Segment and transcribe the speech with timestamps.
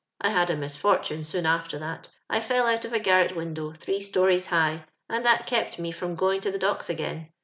[0.19, 2.09] I had a misfortune soon after that.
[2.27, 6.15] I fell out of a garret window, three stories high, and tliat kept me from
[6.15, 7.29] going to the Docks again.